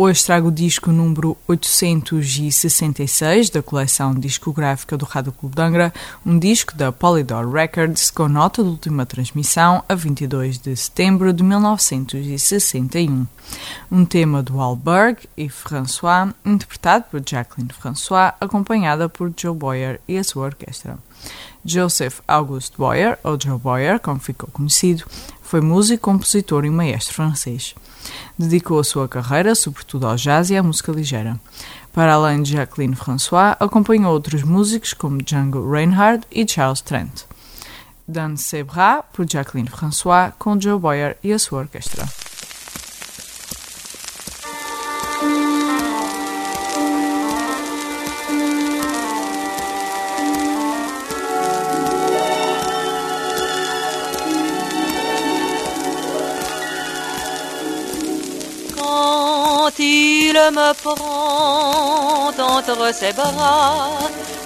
[0.00, 5.92] hoje trago o disco número 866 da coleção discográfica do Rádio Clube de Angra,
[6.24, 11.42] um disco da Polydor Records com nota de última transmissão a 22 de setembro de
[11.42, 13.26] 1961.
[13.90, 20.16] Um tema do Alberg e François, interpretado por Jacqueline François, acompanhada por Joe Boyer e
[20.16, 20.96] a sua orquestra.
[21.64, 25.04] Joseph Auguste Boyer, ou Joe Boyer, como ficou conhecido,
[25.42, 27.74] foi músico, compositor e maestro francês.
[28.38, 31.38] Dedicou a sua carreira sobretudo ao jazz e à música ligeira.
[31.92, 37.24] Para além de Jacqueline François, acompanhou outros músicos como Django Reinhardt e Charles Trent.
[38.06, 42.06] Dan Sebra, por Jacqueline François, com Joe Boyer e a sua orquestra.
[59.68, 63.98] Quand il me prend entre ses bras,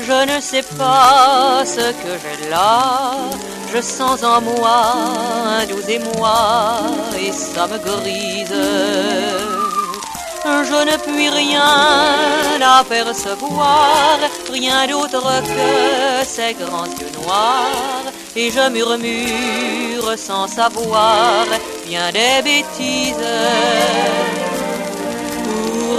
[0.00, 3.16] je ne sais pas ce que j'ai là.
[3.70, 4.94] Je sens en moi
[5.58, 6.80] un doux émoi
[7.20, 8.62] et ça me grise.
[10.42, 11.68] Je ne puis rien
[12.80, 14.18] apercevoir,
[14.50, 18.06] rien d'autre que ces grands yeux noirs.
[18.36, 21.44] Et je murmure sans savoir
[21.86, 24.39] bien des bêtises.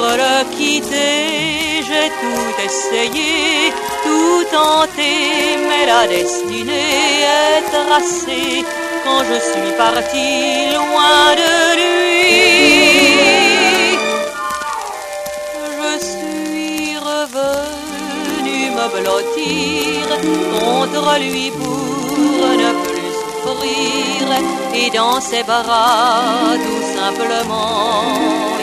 [0.03, 3.71] Le quitter, j'ai tout essayé,
[4.03, 5.13] tout tenté,
[5.69, 8.65] mais la destinée est tracée
[9.03, 12.01] quand je suis parti loin de lui.
[15.77, 20.07] Je suis revenu me blottir
[20.59, 23.13] contre lui pour ne plus
[23.43, 24.25] souffrir
[24.73, 28.60] et dans ses bras tout simplement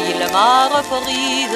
[1.08, 1.54] il.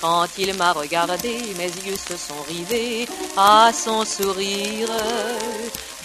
[0.00, 4.88] Quand il m'a regardé, mes yeux se sont rivés à son sourire.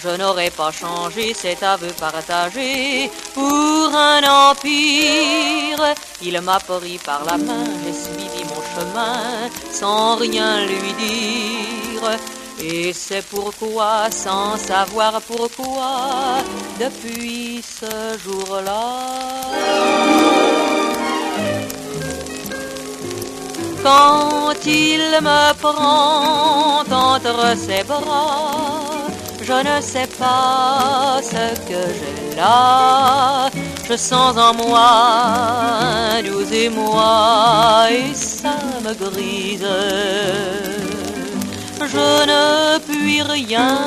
[0.02, 5.94] Je n'aurais pas changé cet aveu partagé pour un empire.
[6.20, 12.18] Il m'a pris par la main, j'ai suivi mon chemin sans rien lui dire.
[12.62, 16.38] Et c'est pourquoi, sans savoir pourquoi,
[16.80, 18.82] depuis ce jour-là,
[23.82, 28.74] quand il me prend entre ses bras,
[29.42, 33.50] je ne sais pas ce que j'ai là.
[33.86, 34.90] Je sens en moi
[36.12, 39.66] un doux émoi et ça me grise.
[41.80, 43.78] Je ne puis rien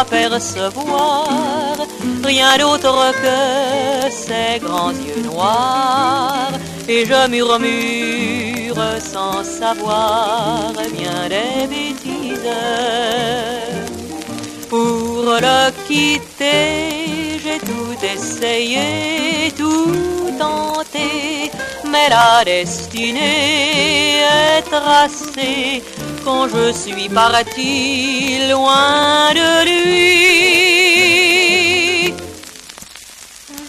[0.00, 1.76] apercevoir,
[2.24, 6.52] rien d'autre que ces grands yeux noirs.
[6.88, 12.52] Et je murmure sans savoir bien des bêtises.
[14.68, 21.50] Pour le quitter, j'ai tout essayé, tout tenté,
[21.90, 25.82] mais la destinée est tracée
[26.26, 27.72] quand je suis parti
[28.50, 30.14] loin de lui.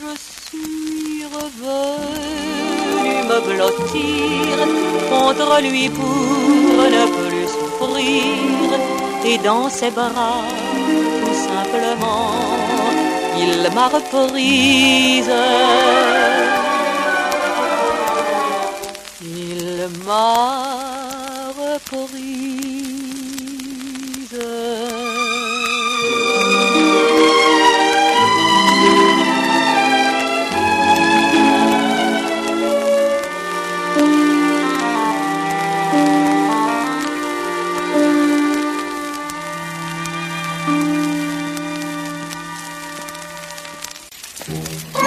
[0.02, 4.56] Je suis revenu me blottir
[5.12, 8.68] contre lui pour ne plus souffrir
[9.30, 10.42] et dans ses bras
[11.22, 12.32] tout simplement
[13.44, 15.34] il m'a reprise.
[19.22, 20.97] Il m'a
[44.48, 45.07] Thank mm